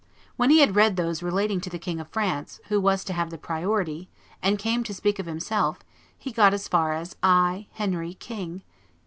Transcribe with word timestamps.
When 0.35 0.49
he 0.49 0.61
had 0.61 0.75
read 0.75 0.95
those 0.95 1.21
relating 1.21 1.61
to 1.61 1.69
the 1.69 1.77
King 1.77 1.99
of 1.99 2.07
France, 2.09 2.59
who 2.69 2.81
was 2.81 3.03
to 3.03 3.13
have 3.13 3.29
the 3.29 3.37
priority, 3.37 4.09
and 4.41 4.57
came 4.57 4.83
to 4.85 4.95
speak 4.95 5.19
of 5.19 5.27
himself, 5.27 5.81
he 6.17 6.31
got 6.31 6.55
as 6.55 6.67
far 6.67 6.93
as, 6.93 7.15
'I, 7.21 7.67
Henry, 7.73 8.15
King' 8.15 8.63